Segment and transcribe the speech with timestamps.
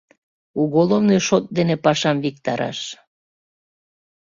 [0.61, 2.79] —Уголовный шот дене пашам виктараш.